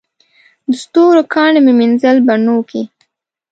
د 0.69 0.69
ستورو 0.83 1.21
کاڼي 1.33 1.59
مې 1.65 1.73
مینځل 1.79 2.17
بڼوکي 2.27 2.83